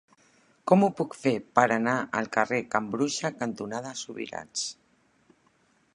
Com 0.71 0.85
ho 0.85 0.87
puc 1.01 1.17
fer 1.25 1.33
per 1.59 1.65
anar 1.75 1.93
al 2.21 2.31
carrer 2.37 2.61
Can 2.73 2.89
Bruixa 2.97 3.33
cantonada 3.43 3.93
Subirats? 4.03 4.65